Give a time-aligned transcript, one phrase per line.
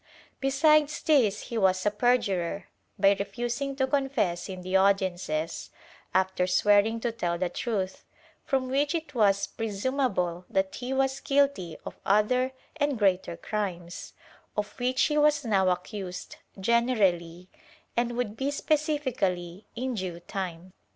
[0.39, 2.65] Besides this he was a perjurer,
[2.97, 5.69] by refusing to confess in the audiences,
[6.11, 8.03] after swearing to tell the truth,
[8.43, 14.13] from which it was presumable that he was guilty of other and greater crimes,
[14.57, 17.47] of which he was now accused generally
[17.95, 20.73] and would be specifically in due time.